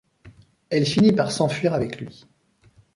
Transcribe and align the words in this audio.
Elle 0.71 0.87
finit 0.87 1.11
par 1.11 1.31
s'enfuir 1.31 1.75
avec 1.75 1.99
lui. 2.01 2.25